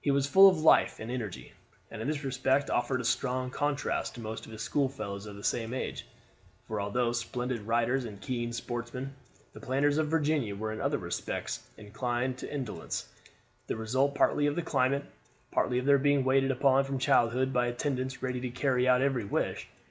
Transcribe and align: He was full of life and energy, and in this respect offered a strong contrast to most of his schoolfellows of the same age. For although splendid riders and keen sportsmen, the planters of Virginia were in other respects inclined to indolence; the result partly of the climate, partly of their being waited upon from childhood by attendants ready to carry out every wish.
He 0.00 0.10
was 0.10 0.26
full 0.26 0.48
of 0.48 0.62
life 0.62 0.98
and 0.98 1.10
energy, 1.10 1.52
and 1.90 2.00
in 2.00 2.08
this 2.08 2.24
respect 2.24 2.70
offered 2.70 3.02
a 3.02 3.04
strong 3.04 3.50
contrast 3.50 4.14
to 4.14 4.20
most 4.22 4.46
of 4.46 4.52
his 4.52 4.62
schoolfellows 4.62 5.26
of 5.26 5.36
the 5.36 5.44
same 5.44 5.74
age. 5.74 6.06
For 6.66 6.80
although 6.80 7.12
splendid 7.12 7.60
riders 7.60 8.06
and 8.06 8.18
keen 8.18 8.54
sportsmen, 8.54 9.12
the 9.52 9.60
planters 9.60 9.98
of 9.98 10.08
Virginia 10.08 10.56
were 10.56 10.72
in 10.72 10.80
other 10.80 10.96
respects 10.96 11.66
inclined 11.76 12.38
to 12.38 12.50
indolence; 12.50 13.08
the 13.66 13.76
result 13.76 14.14
partly 14.14 14.46
of 14.46 14.56
the 14.56 14.62
climate, 14.62 15.04
partly 15.50 15.78
of 15.78 15.84
their 15.84 15.98
being 15.98 16.24
waited 16.24 16.50
upon 16.50 16.84
from 16.84 16.98
childhood 16.98 17.52
by 17.52 17.66
attendants 17.66 18.22
ready 18.22 18.40
to 18.40 18.48
carry 18.48 18.88
out 18.88 19.02
every 19.02 19.26
wish. 19.26 19.68